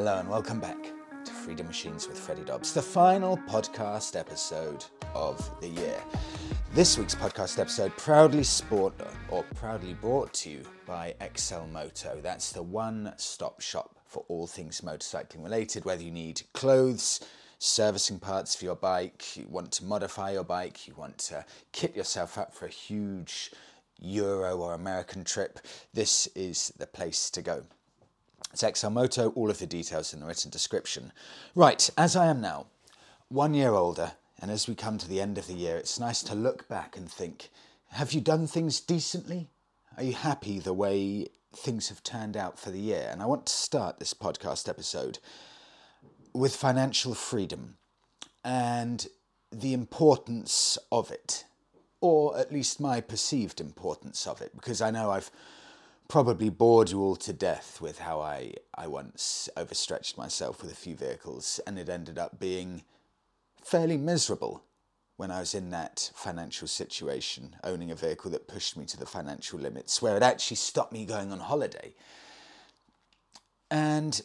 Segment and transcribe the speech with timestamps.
[0.00, 0.82] Hello and welcome back
[1.26, 4.82] to Freedom Machines with Freddie Dobbs, the final podcast episode
[5.14, 6.00] of the year.
[6.72, 8.94] This week's podcast episode proudly sport
[9.28, 12.18] or proudly brought to you by Excel Moto.
[12.22, 17.20] That's the one-stop shop for all things motorcycling related, whether you need clothes,
[17.58, 21.94] servicing parts for your bike, you want to modify your bike, you want to kit
[21.94, 23.52] yourself up for a huge
[23.98, 25.60] Euro or American trip,
[25.92, 27.64] this is the place to go.
[28.52, 31.12] It's Excel Moto, all of the details in the written description.
[31.54, 32.66] Right, as I am now,
[33.28, 36.22] one year older, and as we come to the end of the year, it's nice
[36.24, 37.50] to look back and think
[37.90, 39.48] have you done things decently?
[39.96, 43.08] Are you happy the way things have turned out for the year?
[43.10, 45.18] And I want to start this podcast episode
[46.32, 47.78] with financial freedom
[48.44, 49.08] and
[49.50, 51.44] the importance of it,
[52.00, 55.32] or at least my perceived importance of it, because I know I've
[56.10, 60.74] probably bored you all to death with how I, I once overstretched myself with a
[60.74, 62.82] few vehicles and it ended up being
[63.62, 64.64] fairly miserable
[65.16, 69.06] when I was in that financial situation, owning a vehicle that pushed me to the
[69.06, 71.94] financial limits, where it actually stopped me going on holiday.
[73.70, 74.20] And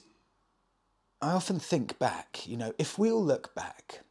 [1.21, 4.01] I often think back, you know, if we all look back,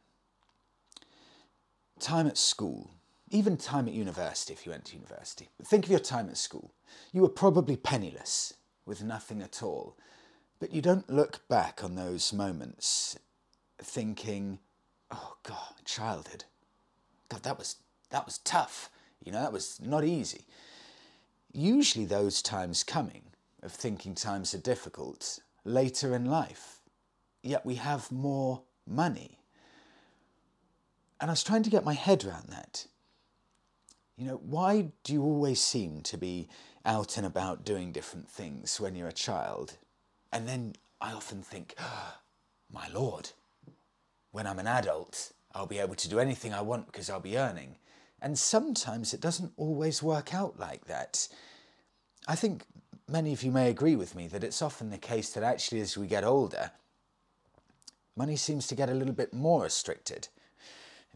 [1.99, 2.94] time at school,
[3.29, 6.71] even time at university, if you went to university, think of your time at school.
[7.11, 8.53] You were probably penniless,
[8.85, 9.97] with nothing at all.
[10.59, 13.17] But you don't look back on those moments
[13.81, 14.59] thinking,
[15.11, 16.45] oh God, childhood.
[17.29, 17.77] God, that was,
[18.11, 18.89] that was tough.
[19.23, 20.45] You know, that was not easy.
[21.51, 23.23] Usually, those times coming,
[23.63, 26.81] of thinking times are difficult, later in life.
[27.41, 29.39] Yet we have more money.
[31.19, 32.85] And I was trying to get my head around that.
[34.17, 36.47] You know, why do you always seem to be
[36.85, 39.77] out and about doing different things when you're a child?
[40.31, 42.15] And then I often think, oh,
[42.71, 43.31] my lord,
[44.31, 47.37] when I'm an adult, I'll be able to do anything I want because I'll be
[47.37, 47.75] earning.
[48.21, 51.27] And sometimes it doesn't always work out like that.
[52.27, 52.63] I think
[53.07, 55.97] many of you may agree with me that it's often the case that actually, as
[55.97, 56.71] we get older,
[58.15, 60.29] money seems to get a little bit more restricted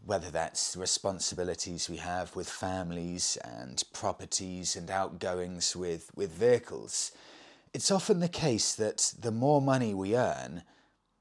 [0.04, 7.12] whether that's responsibilities we have with families and properties and outgoings with, with vehicles,
[7.72, 10.62] it's often the case that the more money we earn,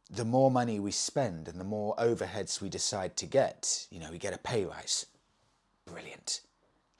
[0.09, 3.88] the more money we spend and the more overheads we decide to get.
[3.91, 5.06] You know, we get a pay rise.
[5.85, 6.41] Brilliant.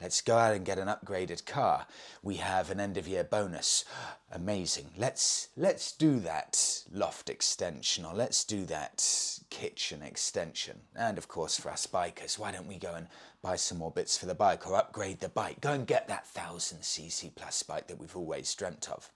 [0.01, 1.85] Let's go out and get an upgraded car.
[2.23, 3.83] We have an end of year bonus.
[4.31, 4.91] Amazing.
[4.97, 9.05] Let's let's do that loft extension or let's do that
[9.49, 10.79] kitchen extension.
[10.95, 13.07] And of course for us bikers, why don't we go and
[13.41, 15.59] buy some more bits for the bike or upgrade the bike?
[15.59, 19.11] Go and get that 1000 cc plus bike that we've always dreamt of.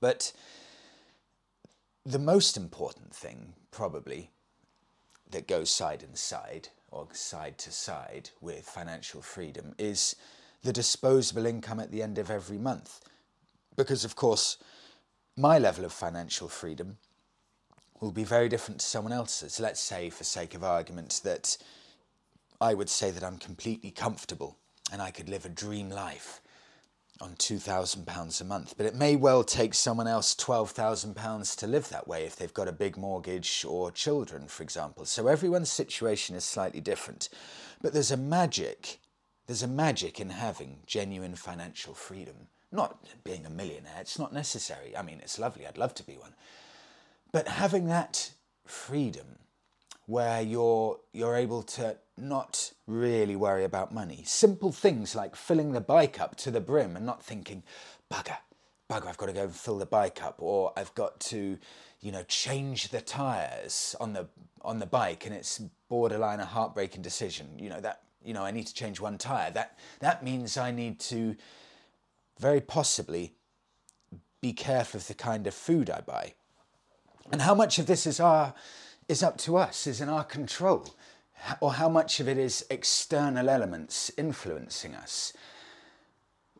[0.00, 0.32] But
[2.04, 4.30] the most important thing probably
[5.30, 10.16] that goes side and side or side to side with financial freedom is
[10.62, 13.00] the disposable income at the end of every month.
[13.76, 14.58] Because, of course,
[15.36, 16.98] my level of financial freedom
[18.00, 19.60] will be very different to someone else's.
[19.60, 21.56] Let's say, for sake of argument, that
[22.60, 24.56] I would say that I'm completely comfortable
[24.92, 26.39] and I could live a dream life
[27.20, 28.74] on £2,000 a month.
[28.76, 32.68] But it may well take someone else £12,000 to live that way if they've got
[32.68, 35.04] a big mortgage or children, for example.
[35.04, 37.28] So everyone's situation is slightly different.
[37.82, 38.98] But there's a magic,
[39.46, 42.48] there's a magic in having genuine financial freedom.
[42.72, 44.96] Not being a millionaire, it's not necessary.
[44.96, 46.34] I mean, it's lovely, I'd love to be one.
[47.32, 48.32] But having that
[48.64, 49.38] freedom
[50.10, 54.24] where you're, you're able to not really worry about money.
[54.26, 57.62] Simple things like filling the bike up to the brim and not thinking,
[58.12, 58.36] bugger,
[58.90, 61.56] bugger, I've got to go and fill the bike up, or I've got to,
[62.00, 64.26] you know, change the tires on the
[64.62, 67.46] on the bike, and it's borderline a heartbreaking decision.
[67.56, 69.52] You know that you know I need to change one tire.
[69.52, 71.36] That that means I need to
[72.38, 73.32] very possibly
[74.40, 76.34] be careful of the kind of food I buy,
[77.30, 78.54] and how much of this is our
[79.10, 80.94] is up to us, is in our control
[81.60, 85.32] or how much of it is external elements influencing us.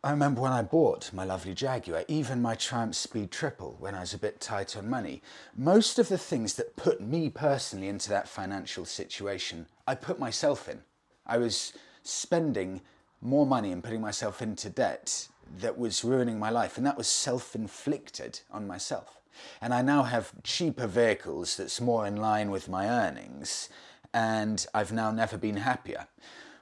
[0.03, 4.01] I remember when I bought my lovely Jaguar, even my Triumph Speed Triple, when I
[4.01, 5.23] was a bit tight on money,
[5.57, 10.69] most of the things that put me personally into that financial situation, I put myself
[10.69, 10.81] in.
[11.27, 12.81] I was spending
[13.21, 15.29] more money and putting myself into debt
[15.61, 19.20] that was ruining my life, and that was self inflicted on myself.
[19.61, 23.69] And I now have cheaper vehicles that's more in line with my earnings
[24.13, 26.09] and I've now never been happier.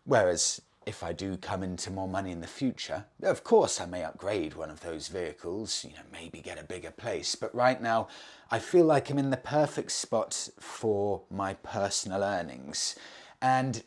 [0.04, 4.04] Whereas if I do come into more money in the future, of course I may
[4.04, 7.34] upgrade one of those vehicles, you know, maybe get a bigger place.
[7.34, 8.08] But right now,
[8.50, 12.96] I feel like I'm in the perfect spot for my personal earnings.
[13.42, 13.82] And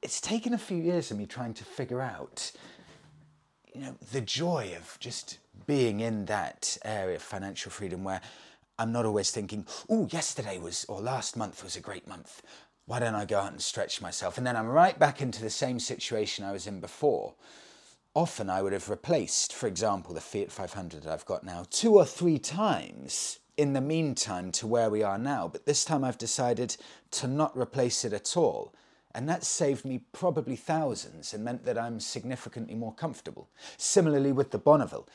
[0.00, 2.52] it's taken a few years of me trying to figure out,
[3.74, 8.20] you know, the joy of just being in that area of financial freedom where
[8.78, 12.42] I'm not always thinking, oh, yesterday was, or last month was a great month
[12.86, 14.36] why don't I go out and stretch myself?
[14.36, 17.34] And then I'm right back into the same situation I was in before.
[18.14, 21.94] Often I would have replaced, for example, the Fiat 500 that I've got now two
[21.94, 25.48] or three times in the meantime to where we are now.
[25.48, 26.76] But this time I've decided
[27.12, 28.74] to not replace it at all.
[29.14, 33.48] And that saved me probably thousands and meant that I'm significantly more comfortable.
[33.76, 35.08] Similarly with the Bonneville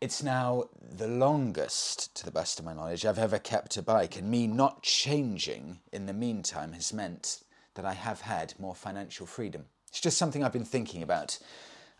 [0.00, 4.16] it's now the longest, to the best of my knowledge, I've ever kept a bike,
[4.16, 7.42] and me not changing in the meantime has meant
[7.74, 9.66] that I have had more financial freedom.
[9.88, 11.38] It's just something I've been thinking about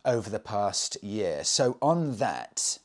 [0.04, 1.42] over the past year.
[1.42, 2.78] So, on that,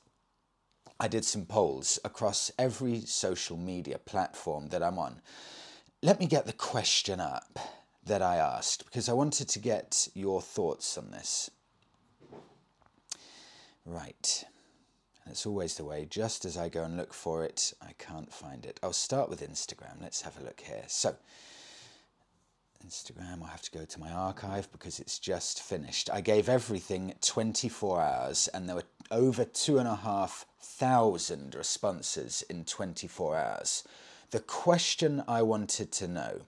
[1.00, 5.21] I did some polls across every social media platform that I'm on.
[6.01, 7.60] Let me get the question up
[8.06, 11.51] that I asked because I wanted to get your thoughts on this.
[13.86, 14.45] Right.
[15.25, 16.06] That's always the way.
[16.10, 18.80] Just as I go and look for it, I can't find it.
[18.84, 20.02] I'll start with Instagram.
[20.02, 20.84] Let's have a look here.
[20.88, 21.16] So,
[22.86, 26.10] Instagram, I'll have to go to my archive because it's just finished.
[26.12, 32.44] I gave everything 24 hours and there were over two and a half thousand responses
[32.50, 33.84] in 24 hours.
[34.31, 36.42] The question I wanted to know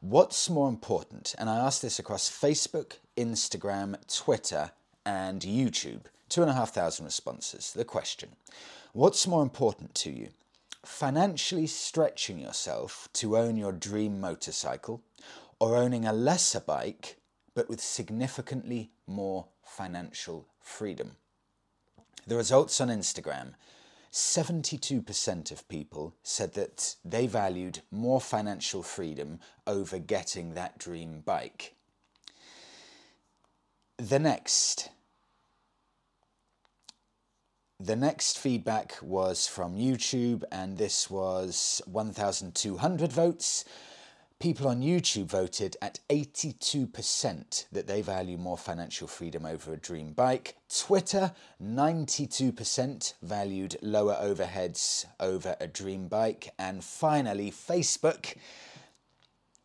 [0.00, 1.34] what's more important?
[1.38, 4.70] And I asked this across Facebook, Instagram, Twitter,
[5.04, 6.02] and YouTube.
[6.28, 7.72] Two and a half thousand responses.
[7.72, 8.30] The question
[8.92, 10.28] What's more important to you?
[10.84, 15.02] Financially stretching yourself to own your dream motorcycle,
[15.58, 17.16] or owning a lesser bike
[17.54, 21.16] but with significantly more financial freedom?
[22.26, 23.54] The results on Instagram
[24.12, 31.74] 72% of people said that they valued more financial freedom over getting that dream bike.
[33.98, 34.88] The next
[37.78, 43.64] the next feedback was from YouTube, and this was 1,200 votes.
[44.38, 50.12] People on YouTube voted at 82% that they value more financial freedom over a dream
[50.12, 50.56] bike.
[50.74, 51.32] Twitter,
[51.62, 56.52] 92% valued lower overheads over a dream bike.
[56.58, 58.36] And finally, Facebook,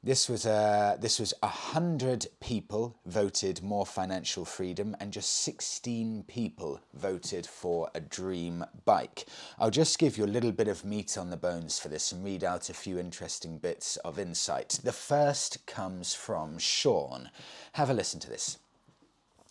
[0.04, 6.24] Uh, this was a this was hundred people voted more financial freedom, and just sixteen
[6.28, 9.26] people voted for a dream bike.
[9.60, 12.24] I'll just give you a little bit of meat on the bones for this and
[12.24, 14.80] read out a few interesting bits of insight.
[14.84, 17.30] The first comes from Sean.
[17.74, 18.58] Have a listen to this.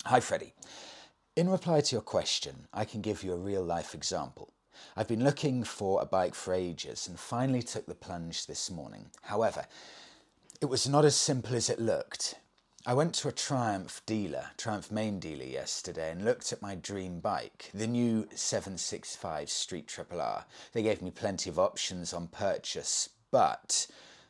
[0.05, 0.53] Hi, Freddie.
[1.35, 4.49] In reply to your question, I can give you a real life example.
[4.97, 9.05] I've been looking for a bike for ages and finally took the plunge this morning.
[9.21, 9.65] However,
[10.61, 12.35] it was not as simple as it looked.
[12.85, 17.19] I went to a Triumph dealer, Triumph main dealer yesterday, and looked at my dream
[17.19, 20.45] bike, the new 765 Street Triple R.
[20.73, 23.87] They gave me plenty of options on purchase, but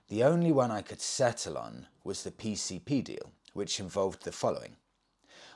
[0.07, 4.77] the only one I could settle on was the PCP deal, which involved the following.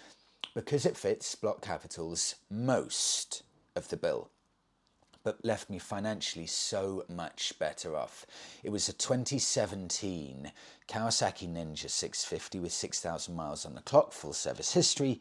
[0.53, 3.41] because it fits Block Capital's most
[3.75, 4.29] of the bill,
[5.23, 8.27] but left me financially so much better off.
[8.63, 10.51] It was a 2017
[10.87, 15.19] Kawasaki Ninja 650 with 6,000 miles on the clock, full service history.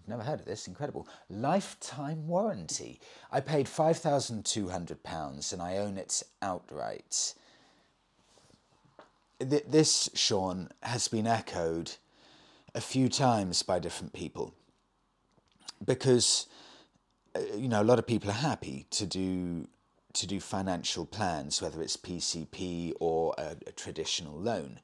[0.00, 1.06] I've never heard of this, incredible.
[1.30, 2.98] Lifetime warranty.
[3.30, 7.34] I paid £5,200 and I own it outright
[9.38, 11.92] this, Sean, has been echoed
[12.74, 14.54] a few times by different people
[15.84, 16.46] because
[17.34, 19.68] uh, you know a lot of people are happy to do
[20.14, 24.80] to do financial plans, whether it's PCP or a, a traditional loan.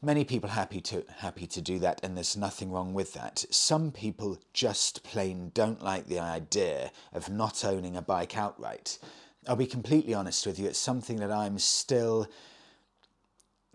[0.00, 3.44] Many people happy to happy to do that, and there's nothing wrong with that.
[3.50, 8.98] Some people just plain don't like the idea of not owning a bike outright.
[9.46, 12.28] I'll be completely honest with you, it's something that I'm still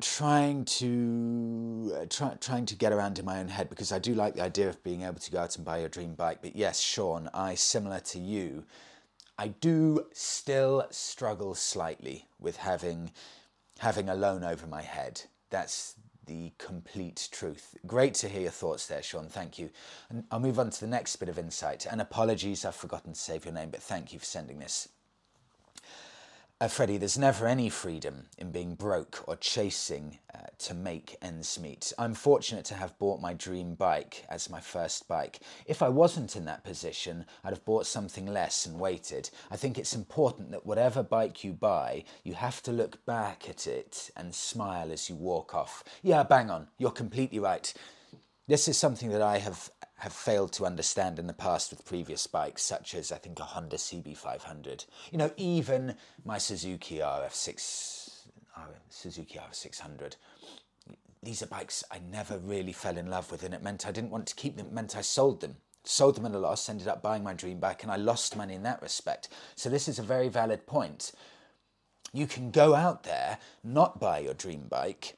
[0.02, 4.14] trying to uh, try, trying to get around in my own head because I do
[4.14, 6.40] like the idea of being able to go out and buy your dream bike.
[6.42, 8.66] But yes, Sean, I similar to you,
[9.38, 13.12] I do still struggle slightly with having
[13.80, 15.24] having a loan over my head.
[15.50, 15.96] That's
[16.26, 17.76] the complete truth.
[17.86, 19.28] Great to hear your thoughts there, Sean.
[19.28, 19.70] Thank you.
[20.10, 21.86] And I'll move on to the next bit of insight.
[21.90, 24.88] And apologies, I've forgotten to save your name, but thank you for sending this.
[26.64, 31.60] Uh, Freddie, there's never any freedom in being broke or chasing uh, to make ends
[31.60, 31.92] meet.
[31.98, 35.42] I'm fortunate to have bought my dream bike as my first bike.
[35.66, 39.30] If I wasn't in that position, I'd have bought something less and waited.
[39.52, 43.68] I think it's important that whatever bike you buy, you have to look back at
[43.68, 45.84] it and smile as you walk off.
[46.02, 46.70] Yeah, bang on.
[46.78, 47.74] You're completely right.
[48.48, 49.70] This is something that I have
[50.04, 53.46] have failed to understand in the past with previous bikes, such as I think a
[53.46, 54.86] Honda CB500.
[55.14, 55.96] You know, even
[56.26, 58.26] my Suzuki RF6,
[58.90, 60.18] Suzuki RF600.
[61.24, 64.12] These are bikes I never really fell in love with, and it meant I didn't
[64.12, 64.66] want to keep them.
[64.66, 65.56] It meant I sold them,
[65.86, 68.56] sold them at a loss, ended up buying my dream bike, and I lost money
[68.56, 69.30] in that respect.
[69.56, 71.14] So this is a very valid point.
[72.12, 75.16] You can go out there, not buy your dream bike,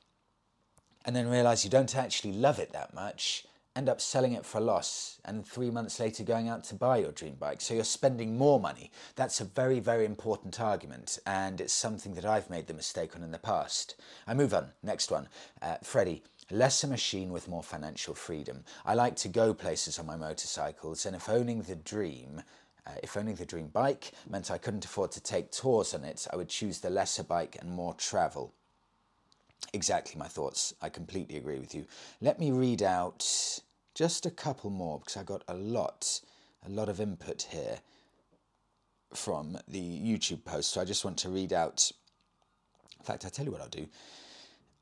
[1.03, 4.59] and then realize you don't actually love it that much end up selling it for
[4.59, 7.59] a loss and three months later going out to buy your dream bike.
[7.61, 8.91] So you're spending more money.
[9.15, 13.23] That's a very, very important argument, and it's something that I've made the mistake on
[13.23, 13.95] in the past.
[14.27, 14.69] I move on.
[14.81, 15.27] Next one.
[15.61, 16.23] Uh, Freddie.
[16.51, 18.63] Less a machine with more financial freedom.
[18.85, 22.43] I like to go places on my motorcycles, and if owning the dream
[22.87, 26.27] uh, if owning the dream bike meant I couldn't afford to take tours on it,
[26.31, 28.53] I would choose the lesser bike and more travel.
[29.73, 30.73] Exactly my thoughts.
[30.81, 31.85] I completely agree with you.
[32.21, 33.59] Let me read out
[33.95, 36.19] just a couple more because I got a lot,
[36.65, 37.79] a lot of input here
[39.13, 40.71] from the YouTube post.
[40.71, 41.91] So I just want to read out.
[42.99, 43.87] In fact, I tell you what I'll do.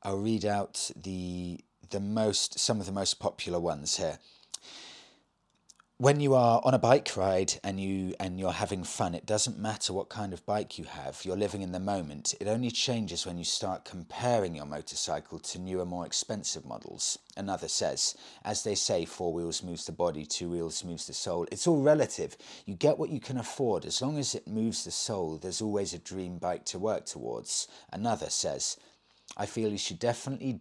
[0.02, 4.18] I'll read out the the most some of the most popular ones here
[5.98, 9.56] when you are on a bike ride and you and you're having fun it doesn't
[9.56, 12.34] matter what kind of bike you have you're living in the moment.
[12.40, 17.16] It only changes when you start comparing your motorcycle to newer more expensive models.
[17.36, 21.46] Another says as they say four wheels moves the body two wheels moves the soul.
[21.52, 22.36] It's all relative.
[22.66, 23.84] You get what you can afford.
[23.84, 27.68] As long as it moves the soul there's always a dream bike to work towards.
[27.92, 28.78] Another says
[29.36, 30.58] I feel you should definitely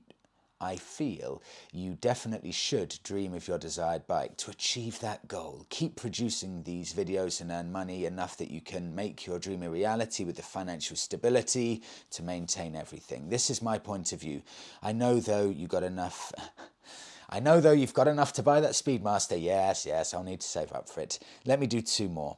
[0.64, 1.42] I feel
[1.74, 5.66] you definitely should dream of your desired bike to achieve that goal.
[5.70, 9.70] Keep producing these videos and earn money enough that you can make your dream a
[9.70, 13.28] reality with the financial stability to maintain everything.
[13.28, 14.42] This is my point of view.
[14.82, 16.32] I know though you got enough.
[17.30, 19.42] I know though you've got enough to buy that Speedmaster.
[19.42, 21.20] Yes, yes, I'll need to save up for it.
[21.46, 22.38] Let me do two more.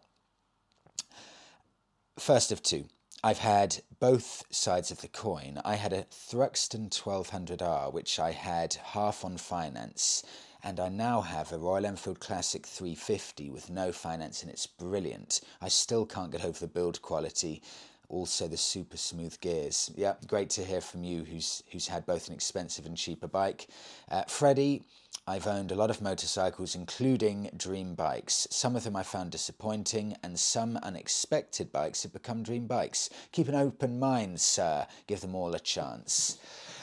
[2.17, 2.86] First of two.
[3.25, 5.60] I've had both sides of the coin.
[5.65, 10.22] I had a Thruxton 1200R, which I had half on finance,
[10.63, 15.41] and I now have a Royal Enfield Classic 350 with no finance, and it's brilliant.
[15.60, 17.63] I still can't get over the build quality,
[18.10, 19.89] also the super smooth gears.
[19.96, 23.65] Yeah, great to hear from you, who's who's had both an expensive and cheaper bike.
[24.08, 24.84] Uh, Freddie.
[25.27, 28.48] I've owned a lot of motorcycles, including dream bikes.
[28.51, 33.10] Some of them I found disappointing, and some unexpected bikes have become dream bikes.
[33.32, 34.86] Keep an open mind, sir.
[35.08, 36.38] Give them all a chance.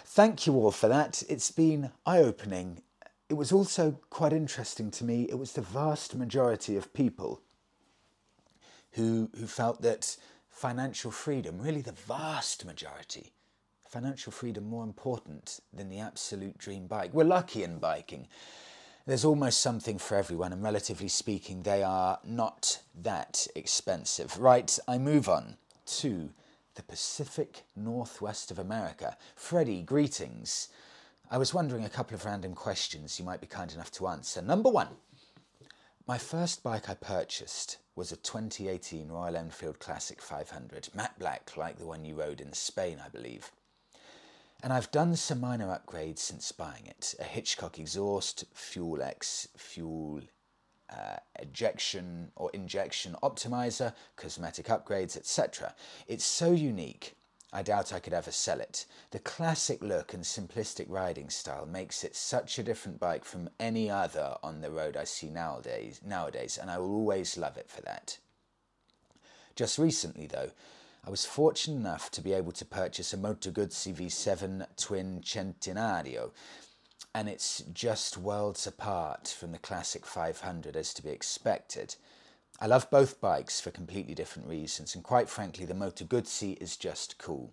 [0.04, 1.22] Thank you all for that.
[1.28, 2.82] It's been eye opening.
[3.28, 5.26] It was also quite interesting to me.
[5.28, 7.42] It was the vast majority of people
[8.92, 10.16] who, who felt that
[10.50, 13.32] financial freedom, really the vast majority,
[13.92, 17.12] financial freedom more important than the absolute dream bike.
[17.12, 18.26] We're lucky in biking.
[19.04, 24.38] There's almost something for everyone, and relatively speaking, they are not that expensive.
[24.38, 25.56] Right, I move on
[25.98, 26.30] to
[26.74, 29.18] the Pacific Northwest of America.
[29.36, 30.68] Freddie, greetings.
[31.30, 34.40] I was wondering a couple of random questions you might be kind enough to answer.
[34.40, 34.88] Number one,
[36.08, 41.78] my first bike I purchased was a 2018 Royal Enfield Classic 500, matte black, like
[41.78, 43.52] the one you rode in Spain, I believe.
[44.62, 47.14] And I've done some minor upgrades since buying it.
[47.18, 50.22] A Hitchcock exhaust, Fuel X, fuel
[50.88, 55.74] uh, ejection or injection optimizer, cosmetic upgrades, etc.
[56.06, 57.16] It's so unique,
[57.52, 58.86] I doubt I could ever sell it.
[59.10, 63.90] The classic look and simplistic riding style makes it such a different bike from any
[63.90, 67.82] other on the road I see nowadays, nowadays and I will always love it for
[67.82, 68.18] that.
[69.54, 70.50] Just recently, though,
[71.04, 76.30] I was fortunate enough to be able to purchase a Moto Guzzi V7 Twin Centenario,
[77.12, 81.96] and it's just worlds apart from the classic 500 as to be expected.
[82.60, 86.76] I love both bikes for completely different reasons, and quite frankly, the Moto Guzzi is
[86.76, 87.52] just cool.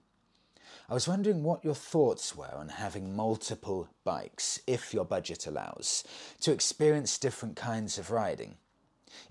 [0.87, 6.03] I was wondering what your thoughts were on having multiple bikes, if your budget allows,
[6.41, 8.57] to experience different kinds of riding.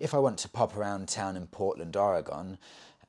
[0.00, 2.58] If I want to pop around town in Portland, Oregon,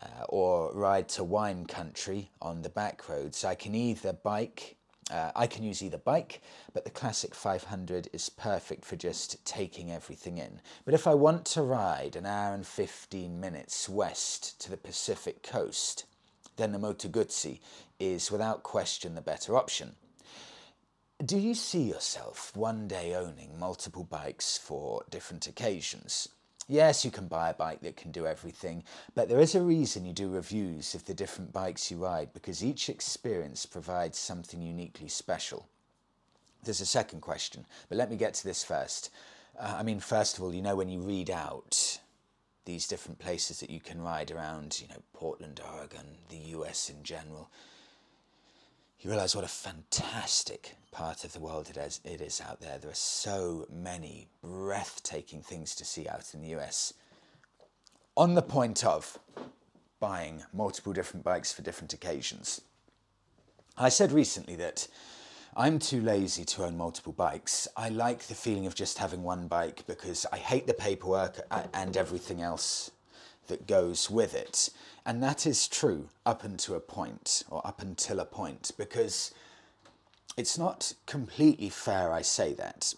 [0.02, 4.78] uh, or ride to wine country on the back roads, I can either bike
[5.10, 6.42] uh, I can use either bike,
[6.74, 10.62] but the Classic 500 is perfect for just taking everything in.
[10.86, 15.42] But if I want to ride an hour and 15 minutes west to the Pacific
[15.42, 16.06] coast,
[16.58, 17.60] then the Moto Guzzi
[18.00, 19.96] is without question the better option.
[21.26, 26.30] Do you see yourself one day owning multiple bikes for different occasions?
[26.72, 28.84] Yes, you can buy a bike that can do everything,
[29.16, 32.64] but there is a reason you do reviews of the different bikes you ride because
[32.64, 35.68] each experience provides something uniquely special.
[36.64, 39.10] There's a second question, but let me get to this first.
[39.60, 42.00] Uh, I mean, first of all, you know, when you read out
[42.66, 47.02] these different places that you can ride around, you know, Portland, Oregon, the US in
[47.02, 47.50] general,
[49.02, 52.78] you realize what a fantastic part of the world it is, it is out there.
[52.78, 56.94] There are so many breathtaking things to see out in the US.
[58.18, 59.18] On the point of
[60.02, 62.62] buying multiple different bikes for different occasions,
[63.78, 64.88] I said recently that
[65.56, 67.70] I'm too lazy to own multiple bikes.
[67.78, 71.40] I like the feeling of just having one bike because I hate the paperwork
[71.74, 72.92] and everything else
[73.50, 74.70] that goes with it.
[75.06, 79.34] And that is true up until a point, or up until a point, because
[80.38, 82.94] it's not completely fair I say that.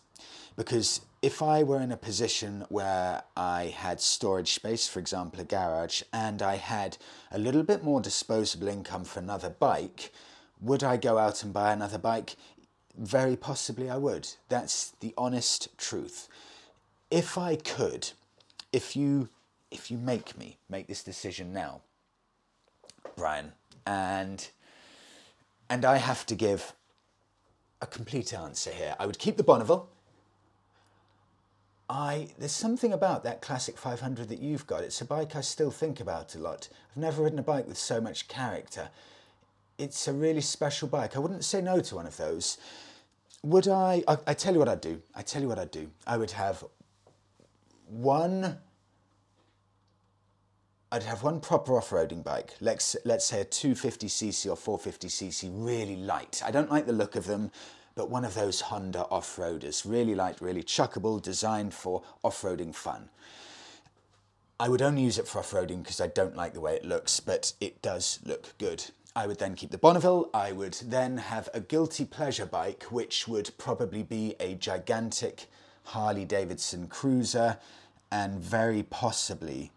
[0.56, 5.44] Because if I were in a position where I had storage space, for example, a
[5.44, 6.98] garage, and I had
[7.32, 10.12] a little bit more disposable income for another bike,
[10.60, 12.36] would I go out and buy another bike?
[12.98, 14.28] Very possibly I would.
[14.50, 16.28] That's the honest truth.
[17.10, 18.12] If I could,
[18.74, 19.30] if you
[19.72, 21.82] if you make me make this decision now,
[23.16, 23.54] Brian,
[23.86, 24.50] and
[25.70, 26.74] and I have to give
[27.82, 28.96] a complete answer here.
[29.00, 29.90] I would keep the Bonneville.
[31.90, 34.84] I there's something about that classic 500 that you've got.
[34.84, 36.70] It's a bike I still think about a lot.
[36.92, 38.90] I've never ridden a bike with so much character.
[39.78, 41.16] It's a really special bike.
[41.16, 42.58] I wouldn't say no to one of those.
[43.44, 44.04] Would I?
[44.08, 45.02] I, I tell you what I'd do.
[45.16, 45.90] I tell you what I'd do.
[46.06, 46.64] I would have
[47.88, 48.58] one
[50.94, 52.54] I'd have one proper off-roading bike.
[52.60, 56.42] Let's let's say a 250cc or 450cc, really light.
[56.46, 57.50] I don't like the look of them,
[57.96, 63.08] but one of those Honda off-roaders, really light, really chuckable, designed for off-roading fun.
[64.60, 67.22] I would only use it for off-roading because I don't like the way it looks,
[67.22, 68.84] but it does look good.
[69.16, 70.30] I would then keep the Bonneville.
[70.34, 75.46] I would then have a guilty pleasure bike, which would probably be a gigantic
[75.86, 77.60] Harley Davidson Cruiser,
[78.12, 79.72] and very possibly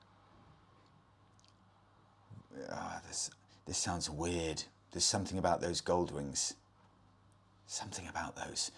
[2.70, 3.30] oh, this,
[3.66, 4.62] this sounds weird.
[4.92, 6.54] There's something about those Goldwings.
[7.66, 8.70] Something about those.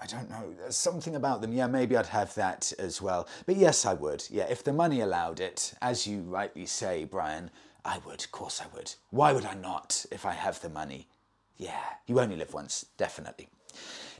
[0.00, 0.54] I don't know.
[0.58, 1.52] There's something about them.
[1.52, 3.28] Yeah, maybe I'd have that as well.
[3.46, 4.24] But yes, I would.
[4.30, 7.50] Yeah, if the money allowed it, as you rightly say, Brian,
[7.84, 8.24] I would.
[8.24, 8.94] Of course, I would.
[9.10, 11.08] Why would I not if I have the money?
[11.56, 13.48] Yeah, you only live once, definitely.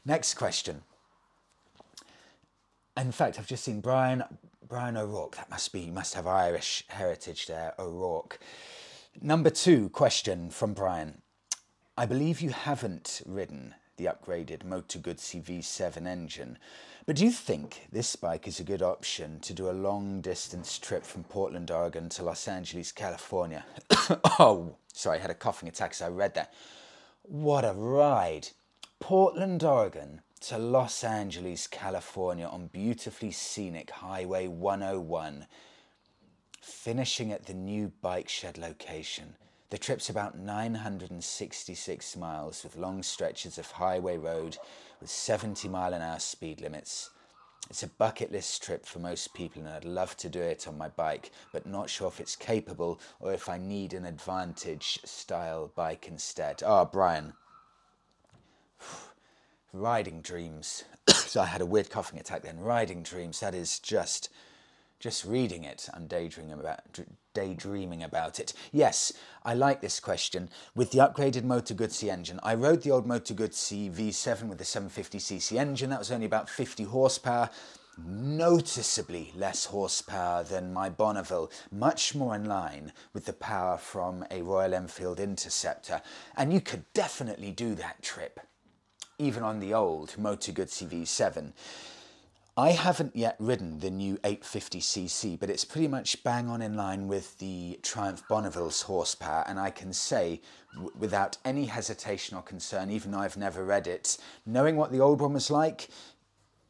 [0.05, 0.83] Next question.
[2.97, 4.23] In fact, I've just seen Brian
[4.71, 5.35] Brian O'Rourke.
[5.35, 8.39] That must be, must have Irish heritage there, O'Rourke.
[9.21, 11.23] Number two question from Brian.
[11.99, 16.57] I believe you haven't ridden the upgraded Moto Guzzi V7 engine,
[17.05, 20.79] but do you think this bike is a good option to do a long distance
[20.79, 23.65] trip from Portland, Oregon to Los Angeles, California?
[24.39, 26.55] oh, sorry, I had a coughing attack as I read that.
[27.23, 28.51] What a ride!
[29.01, 35.47] Portland, Oregon to Los Angeles, California on beautifully scenic Highway 101,
[36.63, 39.35] finishing at the new bike shed location.
[39.69, 44.57] The trip's about 966 miles with long stretches of highway road
[45.01, 47.11] with 70 mile an hour speed limits.
[47.69, 50.79] It's a bucket list trip for most people, and I'd love to do it on
[50.79, 55.71] my bike, but not sure if it's capable or if I need an advantage style
[55.77, 56.63] bike instead.
[56.65, 57.35] Ah, oh, Brian,
[59.73, 60.85] riding dreams.
[61.09, 62.59] so I had a weird coughing attack then.
[62.61, 63.41] Riding dreams.
[63.41, 64.29] That is just,
[64.99, 65.89] just reading it.
[65.95, 66.81] I'm daydreaming about,
[67.35, 68.53] daydreaming about it.
[68.73, 69.13] Yes,
[69.45, 70.51] I like this question.
[70.75, 74.65] With the upgraded Moto Guzzi engine, I rode the old Moto Guzzi V7 with the
[74.65, 75.91] 750cc engine.
[75.91, 77.51] That was only about 50 horsepower.
[78.03, 84.41] noticeably less horsepower than my Bonneville, much more in line with the power from a
[84.43, 86.01] Royal Enfield Interceptor.
[86.37, 88.41] And you could definitely do that trip,
[89.21, 91.53] even on the old Moto Guzzi V7.
[92.57, 97.07] I haven't yet ridden the new 850cc, but it's pretty much bang on in line
[97.07, 100.41] with the Triumph Bonneville's horsepower, and I can say
[100.75, 105.01] w- without any hesitation or concern, even though I've never read it, knowing what the
[105.01, 105.89] old one was like,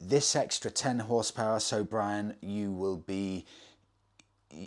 [0.01, 3.47] this extra 10 horsepower, so Brian, you will be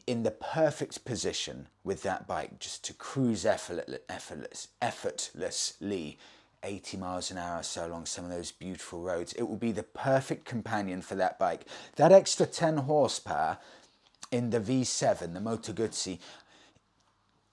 [0.08, 6.18] in the perfect position with that bike just to cruise effortless, effortless, effortlessly
[6.64, 9.34] 80 miles an hour or so along some of those beautiful roads.
[9.34, 11.66] It will be the perfect companion for that bike.
[11.98, 13.58] That extra 10 horsepower
[14.32, 16.20] in the V7, the Moto Guzzi,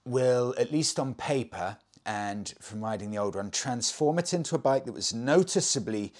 [0.05, 4.59] will, at least on paper and from riding the old one, transform it into a
[4.59, 6.13] bike that was noticeably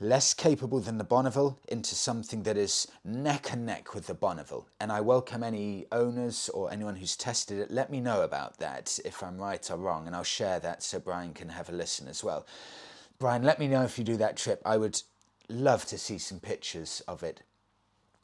[0.00, 4.66] less capable than the Bonneville into something that is neck and neck with the Bonneville.
[4.80, 7.70] And I welcome any owners or anyone who's tested it.
[7.70, 10.98] Let me know about that if I'm right or wrong, and I'll share that so
[10.98, 12.46] Brian can have a listen as well.
[13.18, 14.62] Brian, let me know if you do that trip.
[14.64, 15.02] I would
[15.50, 17.42] love to see some pictures of it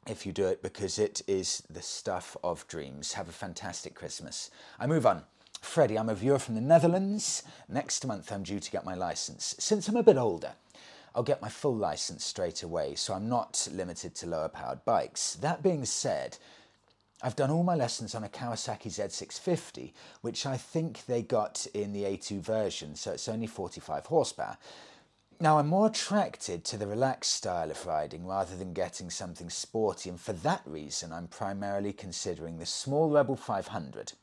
[0.07, 3.13] if you do it because it is the stuff of dreams.
[3.13, 4.49] Have a fantastic Christmas.
[4.79, 5.23] I move on.
[5.61, 7.43] Freddie, I'm a viewer from the Netherlands.
[7.67, 9.55] Next month, I'm due to get my license.
[9.59, 10.53] Since I'm a bit older,
[11.15, 15.35] I'll get my full license straight away, so I'm not limited to lower powered bikes.
[15.35, 16.37] That being said,
[17.23, 21.91] I've done all my lessons on a Kawasaki Z650, which I think they got in
[21.91, 24.57] the A2 version, so it's only 45 horsepower.
[25.39, 30.09] Now, I'm more attracted to the relaxed style of riding rather than getting something sporty,
[30.09, 34.13] and for that reason, I'm primarily considering the small Rebel 500.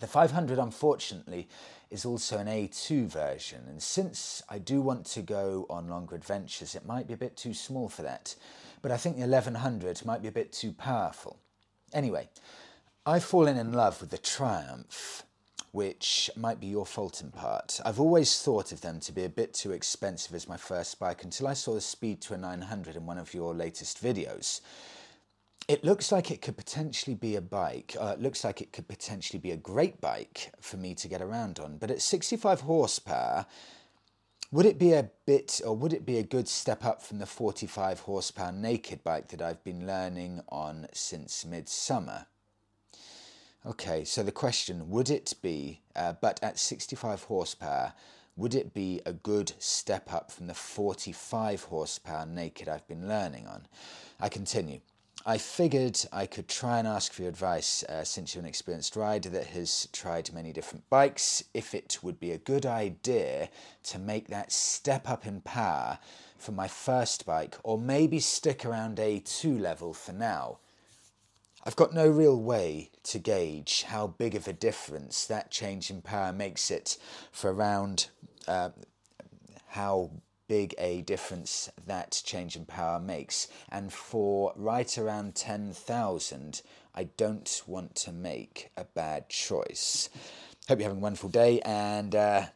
[0.00, 1.48] The 500, unfortunately,
[1.90, 6.74] is also an A2 version, and since I do want to go on longer adventures,
[6.74, 8.36] it might be a bit too small for that.
[8.80, 11.40] But I think the 1100 might be a bit too powerful.
[11.92, 12.28] Anyway,
[13.04, 15.24] I've fallen in love with the Triumph,
[15.72, 17.80] which might be your fault in part.
[17.84, 21.24] I've always thought of them to be a bit too expensive as my first bike
[21.24, 24.60] until I saw the Speed Twin 900 in one of your latest videos.
[25.68, 27.94] It looks like it could potentially be a bike.
[28.00, 31.20] Uh, it looks like it could potentially be a great bike for me to get
[31.20, 31.76] around on.
[31.76, 33.44] But at 65 horsepower,
[34.50, 37.26] would it be a bit, or would it be a good step up from the
[37.26, 42.24] 45 horsepower naked bike that I've been learning on since midsummer?
[43.66, 47.92] Okay, so the question would it be, uh, but at 65 horsepower,
[48.36, 53.46] would it be a good step up from the 45 horsepower naked I've been learning
[53.46, 53.66] on?
[54.18, 54.80] I continue.
[55.28, 58.96] I figured I could try and ask for your advice uh, since you're an experienced
[58.96, 63.50] rider that has tried many different bikes, if it would be a good idea
[63.82, 65.98] to make that step up in power
[66.38, 70.60] for my first bike, or maybe stick around A2 level for now.
[71.62, 76.00] I've got no real way to gauge how big of a difference that change in
[76.00, 76.96] power makes it
[77.32, 78.08] for around
[78.46, 78.70] uh,
[79.66, 80.10] how
[80.48, 83.48] big a difference that change in power makes.
[83.70, 86.62] And for right around 10,000,
[86.94, 90.08] I don't want to make a bad choice.
[90.68, 92.46] Hope you're having a wonderful day and uh,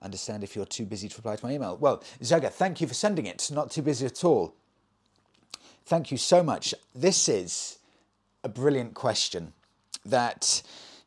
[0.00, 1.76] understand if you're too busy to reply to my email.
[1.76, 3.50] Well, Zaga, thank you for sending it.
[3.52, 4.54] Not too busy at all.
[5.84, 6.74] Thank you so much.
[6.94, 7.78] This is
[8.42, 9.52] a brilliant question
[10.04, 10.62] that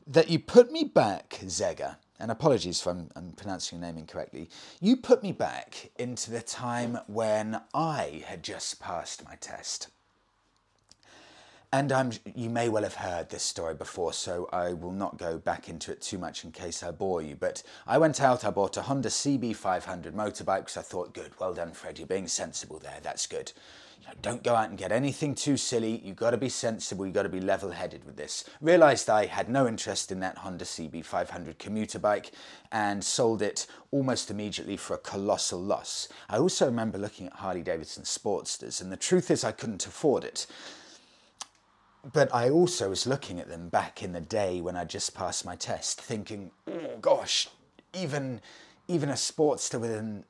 [0.07, 4.49] that you put me back, Zega and apologies if I'm, I'm, pronouncing your name incorrectly,
[4.81, 9.87] you put me back into the time when I had just passed my test.
[11.71, 15.37] And I'm, you may well have heard this story before, so I will not go
[15.37, 17.35] back into it too much in case I bore you.
[17.35, 21.53] But I went out, I bought a Honda CB500 motorbike because I thought, good, well
[21.53, 23.51] done, Fred, you're being sensible there, that's good.
[24.21, 26.01] Don't go out and get anything too silly.
[26.03, 27.05] You've got to be sensible.
[27.05, 28.43] You've got to be level headed with this.
[28.59, 32.31] Realised I had no interest in that Honda CB500 commuter bike
[32.71, 36.09] and sold it almost immediately for a colossal loss.
[36.29, 40.23] I also remember looking at Harley Davidson Sportsters, and the truth is, I couldn't afford
[40.23, 40.47] it.
[42.13, 45.45] But I also was looking at them back in the day when I just passed
[45.45, 47.49] my test, thinking, oh gosh,
[47.93, 48.41] even
[48.87, 50.25] even a Sportster with an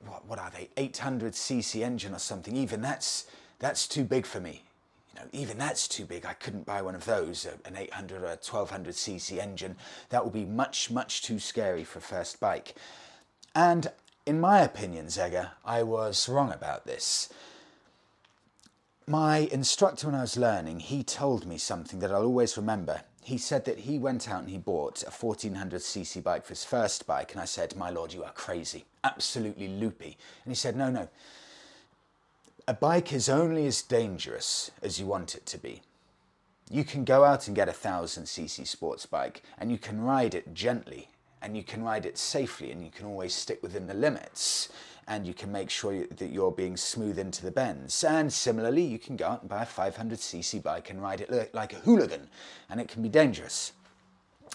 [0.00, 2.56] what, what are they 800cc engine or something?
[2.56, 3.26] Even that's
[3.58, 4.64] that's too big for me.
[5.12, 6.26] You know even that's too big.
[6.26, 9.76] I couldn't buy one of those uh, an 800 or a 1200cc engine.
[10.10, 12.74] That would be much much too scary for a first bike.
[13.54, 13.90] And
[14.26, 17.28] in my opinion zega i was wrong about this.
[19.06, 23.38] My instructor when i was learning he told me something that i'll always remember he
[23.38, 27.32] said that he went out and he bought a 1400cc bike for his first bike.
[27.32, 30.18] And I said, My lord, you are crazy, absolutely loopy.
[30.44, 31.08] And he said, No, no.
[32.68, 35.80] a bike is only as dangerous as you want it to be.
[36.70, 40.52] You can go out and get a 1000cc sports bike and you can ride it
[40.52, 41.08] gently
[41.40, 44.68] and you can ride it safely and you can always stick within the limits
[45.06, 48.02] and you can make sure that you're being smooth into the bends.
[48.04, 51.72] And similarly, you can go out and buy a 500cc bike and ride it like
[51.72, 52.28] a hooligan
[52.70, 53.72] and it can be dangerous.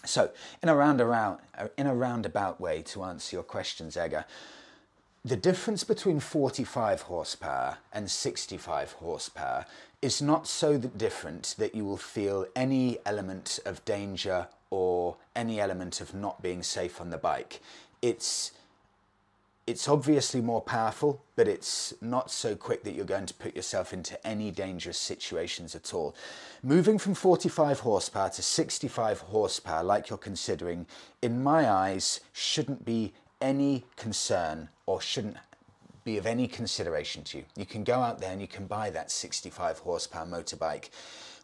[0.05, 0.31] So,
[0.63, 1.41] in a, roundabout,
[1.77, 4.25] in a roundabout way to answer your questions, Edgar,
[5.25, 9.65] the difference between 45 horsepower and 65 horsepower
[10.01, 15.99] is not so different that you will feel any element of danger or any element
[15.99, 17.59] of not being safe on the bike.
[18.01, 18.51] It's
[19.69, 23.93] it's obviously more powerful, but it's not so quick that you're going to put yourself
[23.93, 26.15] into any dangerous situations at all.
[26.63, 30.87] Moving from 45 horsepower to 65 horsepower, like you're considering,
[31.21, 35.37] in my eyes, shouldn't be any concern or shouldn't
[36.03, 37.45] be of any consideration to you.
[37.55, 40.89] You can go out there and you can buy that 65 horsepower motorbike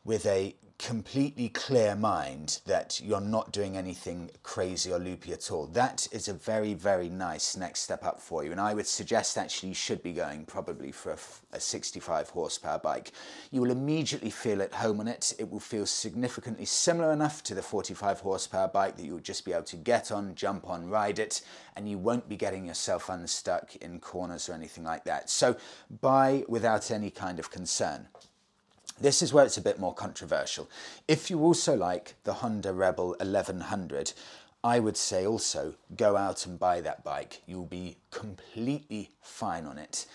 [0.03, 5.67] with a completely clear mind that you're not doing anything crazy or loopy at all.
[5.67, 8.51] That is a very, very nice next step up for you.
[8.51, 11.17] And I would suggest actually you should be going probably for a,
[11.53, 13.11] a 65 horsepower bike.
[13.51, 15.33] You will immediately feel at home on it.
[15.39, 19.45] It will feel significantly similar enough to the 45 horsepower bike that you would just
[19.45, 21.41] be able to get on, jump on, ride it,
[21.75, 25.29] and you won't be getting yourself unstuck in corners or anything like that.
[25.29, 25.55] So
[26.01, 28.07] buy without any kind of concern.
[28.99, 30.69] This is where it's a bit more controversial.
[31.07, 34.13] If you also like the Honda Rebel 1100,
[34.63, 37.41] I would say also go out and buy that bike.
[37.45, 40.05] You'll be completely fine on it.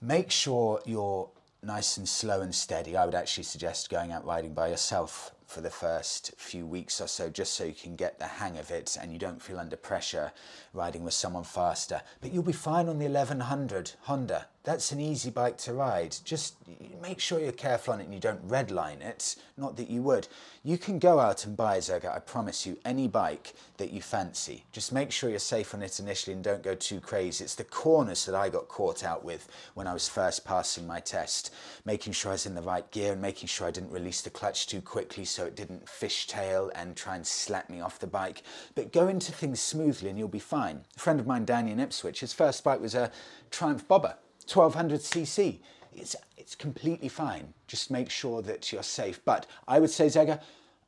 [0.00, 1.28] Make sure you're
[1.62, 2.96] nice and slow and steady.
[2.96, 7.06] I would actually suggest going out riding by yourself for the first few weeks or
[7.06, 9.76] so, just so you can get the hang of it and you don't feel under
[9.76, 10.32] pressure
[10.72, 12.00] riding with someone faster.
[12.22, 14.46] But you'll be fine on the 1100 Honda.
[14.64, 16.16] That's an easy bike to ride.
[16.24, 16.56] Just
[17.02, 19.36] make sure you're careful on it and you don't redline it.
[19.58, 20.26] Not that you would.
[20.62, 24.00] You can go out and buy, a Zerga, I promise you, any bike that you
[24.00, 24.64] fancy.
[24.72, 27.44] Just make sure you're safe on it initially and don't go too crazy.
[27.44, 30.98] It's the corners that I got caught out with when I was first passing my
[30.98, 31.52] test.
[31.84, 34.30] Making sure I was in the right gear and making sure I didn't release the
[34.30, 38.42] clutch too quickly so it didn't fishtail and try and slap me off the bike.
[38.74, 40.86] But go into things smoothly and you'll be fine.
[40.96, 43.12] A friend of mine, Danny in Ipswich, his first bike was a
[43.50, 44.16] Triumph Bobber
[44.48, 45.58] 1200cc.
[45.92, 47.54] It's, it's completely fine.
[47.66, 49.20] Just make sure that you're safe.
[49.24, 50.40] But I would say, Zega,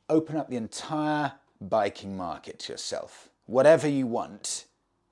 [0.09, 3.29] open up the entire biking market to yourself.
[3.47, 4.64] Whatever you want,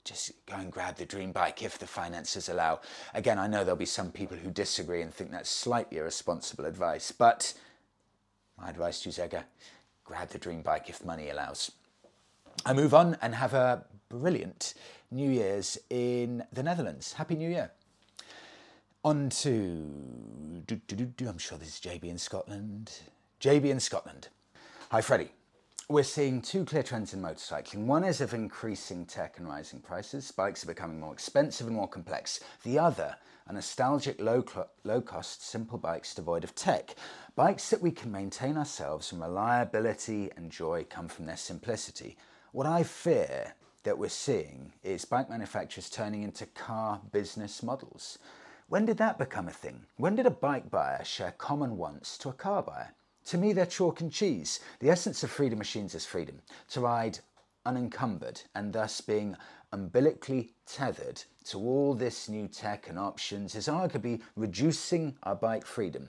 [0.04, 2.80] just go and grab the dream bike if the finances allow.
[3.14, 7.10] Again, I know there'll be some people who disagree and think that's slightly irresponsible advice,
[7.10, 7.54] but
[8.60, 9.44] my advice to you, Zega,
[10.04, 11.72] grab the dream bike if money allows.
[12.66, 14.74] I move on and have a brilliant
[15.10, 17.14] New Year's in the Netherlands.
[17.14, 17.70] Happy New Year.
[19.06, 22.90] On to, do, do, do, I'm sure this is JB in Scotland.
[23.38, 24.28] JB in Scotland.
[24.90, 25.28] Hi, Freddie.
[25.90, 27.84] We're seeing two clear trends in motorcycling.
[27.84, 30.30] One is of increasing tech and rising prices.
[30.30, 32.40] Bikes are becoming more expensive and more complex.
[32.62, 33.14] The other,
[33.46, 34.42] a nostalgic, low,
[34.84, 36.94] low cost, simple bikes devoid of tech.
[37.36, 42.16] Bikes that we can maintain ourselves and reliability and joy come from their simplicity.
[42.52, 48.18] What I fear that we're seeing is bike manufacturers turning into car business models.
[48.74, 49.86] When did that become a thing?
[49.98, 52.92] When did a bike buyer share common wants to a car buyer?
[53.26, 54.58] To me, they're chalk and cheese.
[54.80, 57.20] The essence of freedom machines is freedom to ride
[57.64, 59.36] unencumbered and thus being
[59.72, 66.08] umbilically tethered to all this new tech and options is arguably reducing our bike freedom.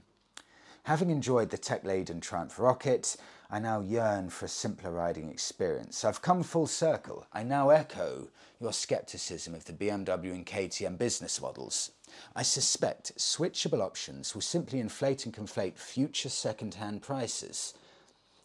[0.86, 3.15] Having enjoyed the tech laden Triumph Rocket,
[3.51, 6.04] I now yearn for a simpler riding experience.
[6.04, 7.28] I've come full circle.
[7.32, 11.91] I now echo your skepticism of the BMW and KTM business models.
[12.36, 17.73] I suspect switchable options will simply inflate and conflate future second-hand prices.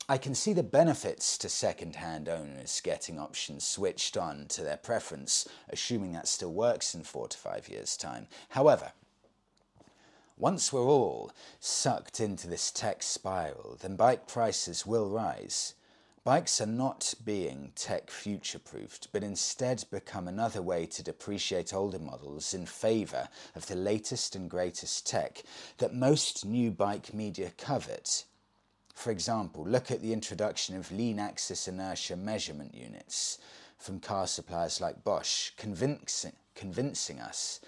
[0.08, 5.48] I can see the benefits to second-hand owners getting options switched on to their preference,
[5.68, 8.26] assuming that still works in four to five years' time.
[8.48, 8.92] However,
[10.36, 11.30] once we're all
[11.60, 15.74] sucked into this tech spiral, then bike prices will rise.
[16.30, 21.98] Bikes are not being tech future proofed, but instead become another way to depreciate older
[21.98, 25.42] models in favour of the latest and greatest tech
[25.78, 28.26] that most new bike media covet.
[28.94, 33.38] For example, look at the introduction of lean axis inertia measurement units
[33.76, 37.58] from car suppliers like Bosch, convincing, convincing us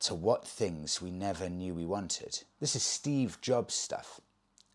[0.00, 2.42] to what things we never knew we wanted.
[2.58, 4.20] This is Steve Jobs stuff.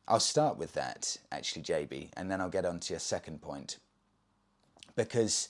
[0.07, 3.77] I'll start with that, actually, JB, and then I'll get on to your second point.
[4.95, 5.49] Because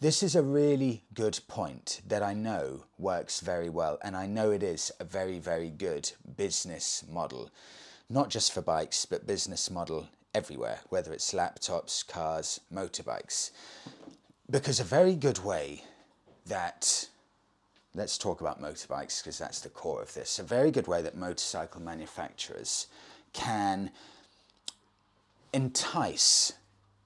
[0.00, 4.52] This is a really good point that I know works very well, and I know
[4.52, 7.50] it is a very, very good business model,
[8.08, 13.50] not just for bikes, but business model everywhere, whether it's laptops, cars, motorbikes.
[14.48, 15.82] Because a very good way
[16.46, 17.08] that,
[17.92, 21.16] let's talk about motorbikes because that's the core of this, a very good way that
[21.16, 22.86] motorcycle manufacturers
[23.32, 23.90] can
[25.52, 26.52] entice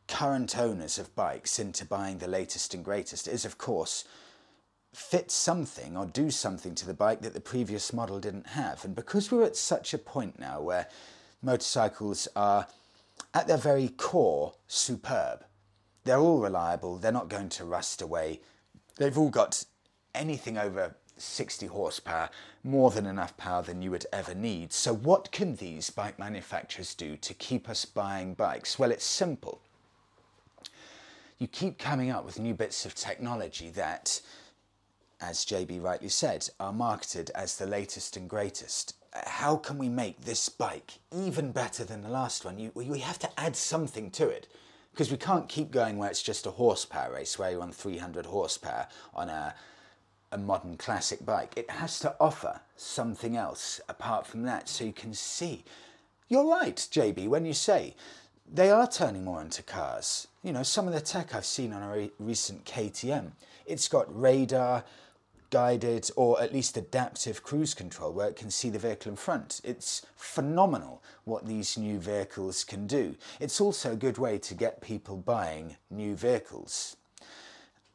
[0.09, 4.05] current owners of bikes into buying the latest and greatest is, of course,
[4.93, 8.85] fit something or do something to the bike that the previous model didn't have.
[8.85, 10.89] And because we're at such a point now where
[11.41, 12.67] motorcycles are,
[13.33, 15.45] at their very core, superb,
[16.05, 18.41] they're all reliable, they're not going to rust away,
[18.99, 19.65] they've all got
[20.15, 22.29] anything over 60 horsepower,
[22.64, 24.72] more than enough power than you would ever need.
[24.72, 28.79] So, what can these bike manufacturers do to keep us buying bikes?
[28.79, 29.61] Well, it's simple.
[31.38, 34.20] You keep coming up with new bits of technology that,
[35.20, 38.94] as JB rightly said, are marketed as the latest and greatest.
[39.12, 42.59] How can we make this bike even better than the last one?
[42.59, 44.46] You, we have to add something to it
[44.92, 48.27] because we can't keep going where it's just a horsepower race where you're on 300
[48.27, 49.55] horsepower on a
[50.33, 51.53] a modern classic bike.
[51.57, 55.64] It has to offer something else apart from that so you can see.
[56.29, 57.95] You're right, JB, when you say
[58.51, 60.27] they are turning more into cars.
[60.42, 63.33] You know, some of the tech I've seen on a re- recent KTM,
[63.66, 64.85] it's got radar,
[65.51, 69.61] guided, or at least adaptive cruise control where it can see the vehicle in front.
[69.62, 73.14] It's phenomenal what these new vehicles can do.
[73.38, 76.97] It's also a good way to get people buying new vehicles.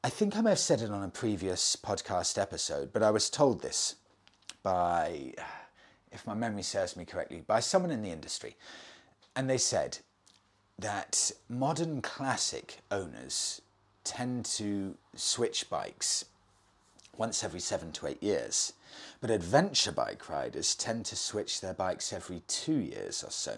[0.03, 3.31] I think I may have said it on a previous podcast episode, but I was
[3.31, 3.95] told this
[4.61, 5.33] by,
[6.11, 8.55] if my memory serves me correctly, by someone in the industry.
[9.35, 9.97] And they said
[10.77, 13.61] that modern classic owners
[14.03, 16.25] tend to switch bikes
[17.17, 18.73] once every seven to eight years,
[19.19, 23.57] but adventure bike riders tend to switch their bikes every two years or so.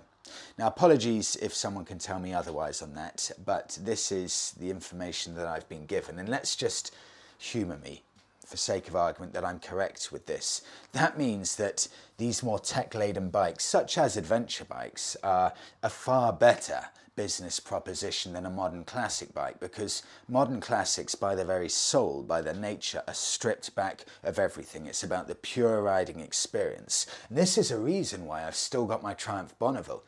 [0.57, 5.35] Now, apologies if someone can tell me otherwise on that, but this is the information
[5.35, 6.19] that I've been given.
[6.19, 6.93] And let's just
[7.37, 8.03] humour me
[8.45, 10.63] for sake of argument that I'm correct with this.
[10.93, 11.87] That means that
[12.17, 18.31] these more tech laden bikes, such as adventure bikes, are a far better business proposition
[18.31, 23.03] than a modern classic bike because modern classics, by their very soul, by their nature,
[23.07, 24.85] are stripped back of everything.
[24.85, 27.05] It's about the pure riding experience.
[27.27, 30.03] And this is a reason why I've still got my Triumph Bonneville.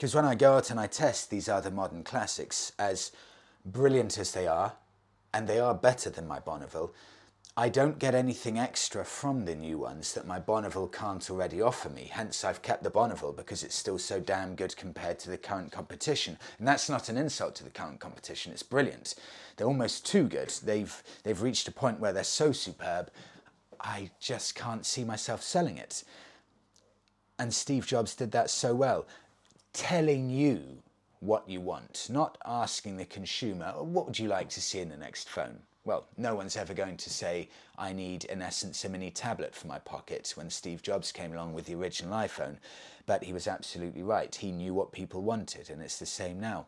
[0.00, 3.12] Because when I go out and I test these other modern classics, as
[3.66, 4.72] brilliant as they are,
[5.34, 6.94] and they are better than my Bonneville,
[7.54, 11.90] I don't get anything extra from the new ones that my Bonneville can't already offer
[11.90, 12.08] me.
[12.10, 15.70] Hence, I've kept the Bonneville because it's still so damn good compared to the current
[15.70, 16.38] competition.
[16.58, 19.16] And that's not an insult to the current competition, it's brilliant.
[19.58, 20.48] They're almost too good.
[20.64, 23.10] They've, they've reached a point where they're so superb,
[23.78, 26.04] I just can't see myself selling it.
[27.38, 29.06] And Steve Jobs did that so well,
[29.72, 30.82] telling you
[31.20, 34.96] what you want, not asking the consumer, what would you like to see in the
[34.96, 35.60] next phone?
[35.84, 39.78] well, no one's ever going to say, I need an Essence Mini tablet for my
[39.78, 42.58] pocket when Steve Jobs came along with the original iPhone.
[43.06, 44.34] But he was absolutely right.
[44.34, 46.66] He knew what people wanted, and it's the same now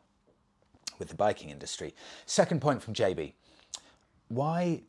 [0.98, 1.94] with the biking industry.
[2.26, 3.34] Second point from JB.
[4.28, 4.82] Why?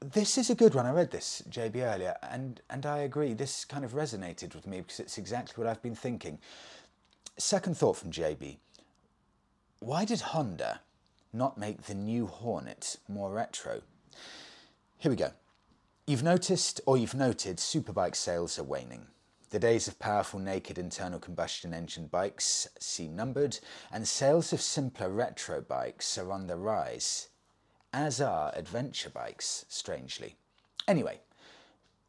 [0.00, 0.84] This is a good one.
[0.84, 3.32] I read this, JB, earlier, and, and I agree.
[3.32, 6.40] This kind of resonated with me because it's exactly what I've been thinking.
[7.38, 8.58] Second thought from JB.
[9.80, 10.80] Why did Honda
[11.32, 13.82] not make the new Hornet more retro?
[14.98, 15.32] Here we go.
[16.06, 19.06] You've noticed or you've noted superbike sales are waning.
[19.50, 23.58] The days of powerful naked internal combustion engine bikes seem numbered,
[23.90, 27.28] and sales of simpler retro bikes are on the rise,
[27.92, 30.36] as are adventure bikes, strangely.
[30.88, 31.20] Anyway,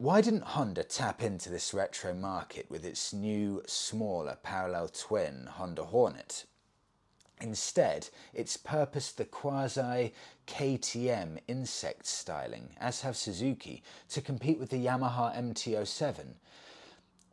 [0.03, 5.85] why didn't Honda tap into this retro market with its new, smaller parallel twin Honda
[5.85, 6.43] Hornet?
[7.39, 10.13] Instead, it's purposed the quasi
[10.45, 16.33] KTM insect styling, as have Suzuki, to compete with the Yamaha MT07.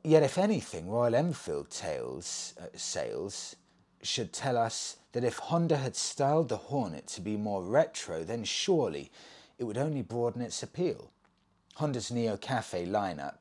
[0.04, 3.56] Yet, if anything, Royal Enfield tales, uh, sales
[4.00, 8.44] should tell us that if Honda had styled the Hornet to be more retro, then
[8.44, 9.11] surely
[9.59, 11.11] it would only broaden its appeal.
[11.81, 13.40] Honda's Neo Cafe lineup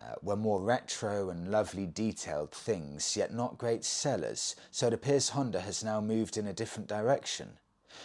[0.00, 5.30] uh, were more retro and lovely detailed things, yet not great sellers, so it appears
[5.30, 7.58] Honda has now moved in a different direction.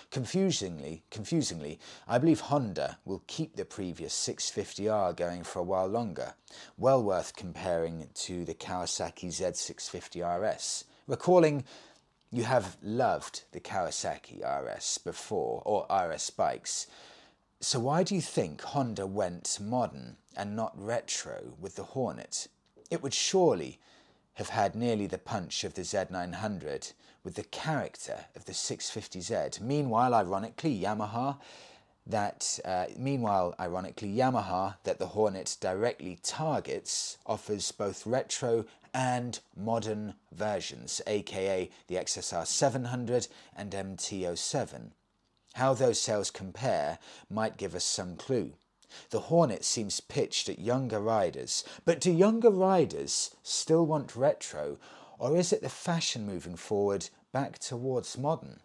[0.09, 6.33] Confusingly, confusingly, I believe Honda will keep the previous 650R going for a while longer,
[6.75, 10.85] well worth comparing to the Kawasaki Z650RS.
[11.05, 11.65] Recalling
[12.31, 16.87] You have loved the Kawasaki RS before, or RS bikes.
[17.59, 22.47] So why do you think Honda went modern and not retro with the Hornet?
[22.91, 23.79] It would surely
[24.35, 26.93] have had nearly the punch of the Z900
[27.23, 29.59] with the character of the 650Z.
[29.59, 31.37] Meanwhile, ironically, Yamaha
[32.05, 40.13] that uh, meanwhile ironically Yamaha that the Hornet directly targets offers both retro and modern
[40.31, 44.91] versions aka the XSR 700 and MT07
[45.57, 46.99] how those sales compare
[47.29, 48.53] might give us some clue.
[49.09, 54.77] The Hornet seems pitched at younger riders, but do younger riders still want retro,
[55.17, 58.59] or is it the fashion moving forward back towards modern?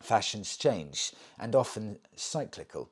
[0.00, 2.90] Fashions change and often cyclical.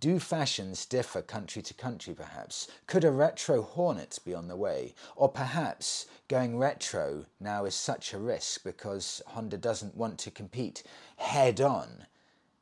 [0.00, 2.68] Do fashions differ country to country, perhaps?
[2.86, 4.94] Could a retro Hornet be on the way?
[5.16, 10.82] Or perhaps going retro now is such a risk because Honda doesn't want to compete
[11.16, 12.06] head on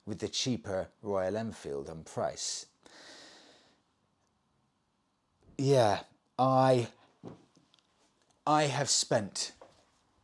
[0.07, 2.67] with the cheaper Royal Enfield on price.
[5.59, 6.01] Yeah,
[6.39, 6.89] I
[8.47, 9.53] I have spent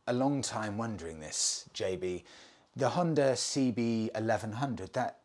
[0.05, 2.23] a long time wondering this, JB.
[2.75, 5.19] The Honda CB 1100, that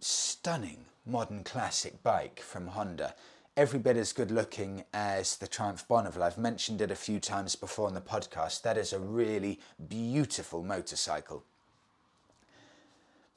[0.00, 3.14] stunning modern classic bike from Honda,
[3.56, 6.22] every bit as good looking as the Triumph Bonneville.
[6.22, 8.62] I've mentioned it a few times before on the podcast.
[8.62, 11.42] That is a really beautiful motorcycle.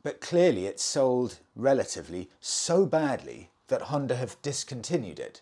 [0.03, 5.41] But clearly it sold relatively so badly that Honda have discontinued it.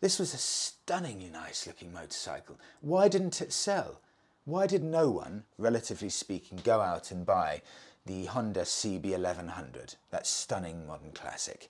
[0.00, 2.58] This was a stunningly nice looking motorcycle.
[2.80, 4.00] Why didn't it sell?
[4.44, 7.62] Why did no one, relatively speaking, go out and buy
[8.06, 11.68] the Honda CB1100, that stunning modern classic?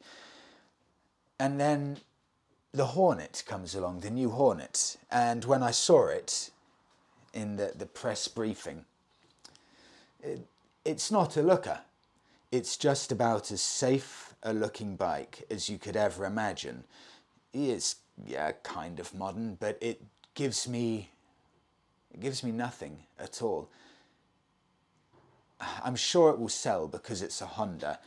[1.39, 1.99] And then
[2.73, 4.97] the Hornet comes along, the new Hornet.
[5.11, 6.51] And when I saw it
[7.33, 8.85] in the, the press briefing,
[10.23, 10.41] it,
[10.85, 11.81] it's not a looker.
[12.51, 16.85] It's just about as safe a looking bike as you could ever imagine.
[17.53, 20.03] It's yeah, kind of modern, but it
[20.35, 21.11] gives me
[22.13, 23.69] it gives me nothing at all.
[25.83, 27.99] I'm sure it will sell because it's a Honda,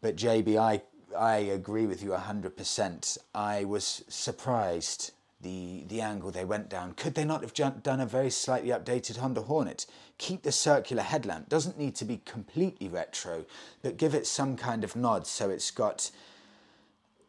[0.00, 0.82] but JB, I
[1.16, 3.18] I agree with you 100%.
[3.34, 6.92] I was surprised the, the angle they went down.
[6.92, 9.86] Could they not have done a very slightly updated Honda Hornet?
[10.18, 11.48] Keep the circular headlamp.
[11.48, 13.46] Doesn't need to be completely retro,
[13.82, 16.10] but give it some kind of nod so it's got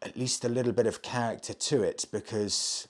[0.02, 2.89] at least a little bit of character to it because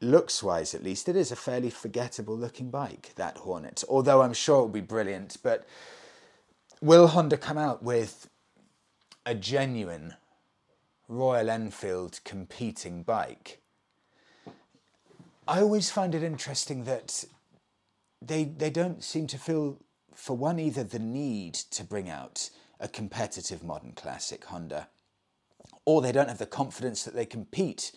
[0.00, 4.32] looks wise at least it is a fairly forgettable looking bike that hornet although i'm
[4.32, 5.66] sure it will be brilliant but
[6.80, 8.28] will honda come out with
[9.26, 10.14] a genuine
[11.10, 13.60] royal enfield competing bike?
[15.46, 17.24] I always find it interesting that
[18.22, 19.78] they they don't seem to feel
[20.14, 24.88] for one either the need to bring out a competitive modern classic Honda
[25.84, 27.92] or they don't have the confidence that they compete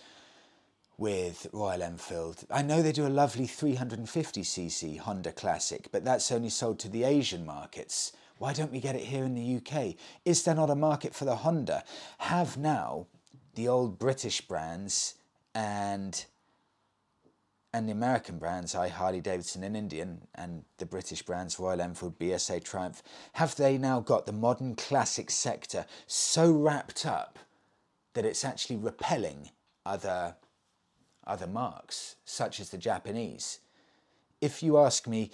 [0.98, 2.46] with Royal Enfield.
[2.52, 7.04] I know they do a lovely 350cc Honda Classic, but that's only sold to the
[7.04, 8.14] Asian markets.
[8.38, 9.96] Why don't we get it here in the UK?
[10.26, 11.84] Is there not a market for the Honda?
[12.20, 13.08] Have now
[13.56, 15.16] the old British brands
[15.54, 16.26] and
[17.76, 22.20] and the American brands, I Harley Davidson and Indian, and the British brands Royal Enfield,
[22.20, 23.02] BSA, Triumph,
[23.34, 27.40] have they now got the modern classic sector so wrapped up
[28.14, 29.50] that it's actually repelling
[29.88, 30.36] other
[31.26, 33.60] other marques, such as the Japanese?
[34.42, 35.32] If you ask me,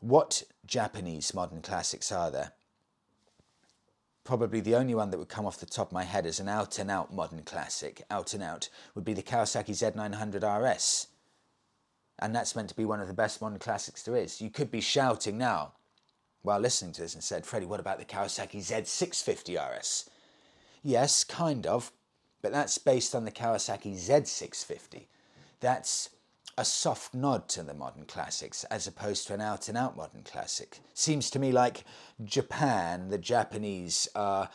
[0.00, 2.52] what Japanese modern classics are there?
[4.24, 6.48] Probably the only one that would come off the top of my head as an
[6.48, 11.08] out and out modern classic, out and out, would be the Kawasaki Z900 RS
[12.22, 14.40] and that's meant to be one of the best modern classics there is.
[14.40, 15.72] You could be shouting now
[16.42, 20.08] while listening to this and said, Freddie, what about the Kawasaki Z650 RS?
[20.84, 21.92] Yes, kind of,
[22.42, 25.06] but that's based on the Kawasaki Z650.
[25.60, 26.10] That's
[26.58, 30.22] a soft nod to the modern classics as opposed to an out and out modern
[30.22, 30.80] classic.
[30.92, 31.84] Seems to me like
[32.22, 34.50] Japan, the Japanese, are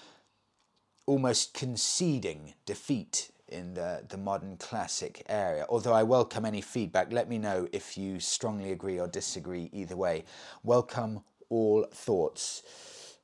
[1.08, 5.66] almost conceding defeat in the, the modern classic area.
[5.70, 9.96] Although I welcome any feedback, let me know if you strongly agree or disagree either
[9.96, 10.26] way.
[10.64, 12.62] Welcome all thoughts.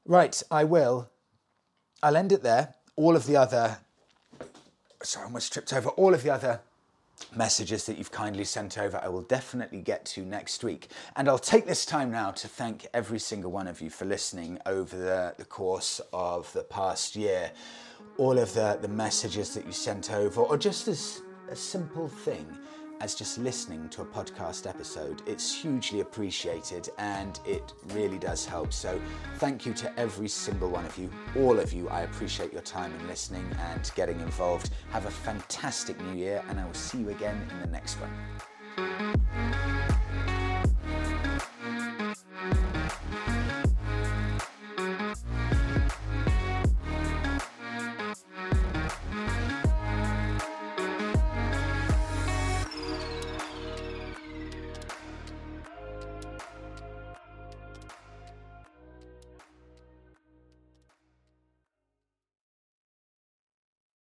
[0.05, 1.09] Right, I will.
[2.01, 2.75] I'll end it there.
[2.95, 3.77] All of the other,
[5.03, 6.61] sorry, I almost tripped over, all of the other
[7.35, 10.89] messages that you've kindly sent over, I will definitely get to next week.
[11.15, 14.59] And I'll take this time now to thank every single one of you for listening
[14.65, 17.51] over the, the course of the past year.
[18.17, 22.45] All of the, the messages that you sent over, or just as a simple thing
[23.01, 25.21] as just listening to a podcast episode.
[25.25, 28.73] It's hugely appreciated and it really does help.
[28.73, 28.99] So,
[29.35, 31.89] thank you to every single one of you, all of you.
[31.89, 34.71] I appreciate your time in listening and getting involved.
[34.91, 39.72] Have a fantastic new year, and I will see you again in the next one.